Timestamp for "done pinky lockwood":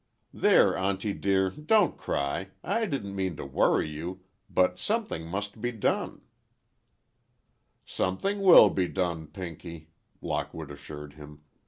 8.87-10.71